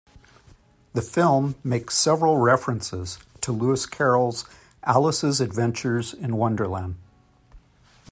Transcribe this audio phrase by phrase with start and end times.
[0.93, 4.45] The film makes several references to Lewis Carroll's
[4.81, 6.95] "Alice's Adventures in Wonderland".